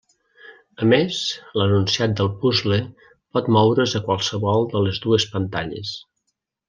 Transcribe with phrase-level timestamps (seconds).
[0.83, 1.17] A més,
[1.61, 2.79] l'enunciat del puzle
[3.37, 5.93] pot moure's a qualsevol de les dues pantalles.